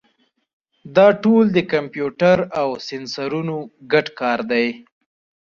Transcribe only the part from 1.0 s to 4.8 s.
ټول د کمپیوټر او سینسرونو ګډ کار دی.